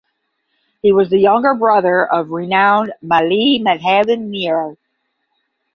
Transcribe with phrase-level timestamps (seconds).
[0.81, 4.75] He was the younger brother of renowned Mali Madhavan Nair.